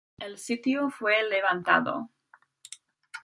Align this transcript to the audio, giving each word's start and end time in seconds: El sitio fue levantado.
El 0.17 0.39
sitio 0.39 0.89
fue 0.89 1.21
levantado. 1.29 2.09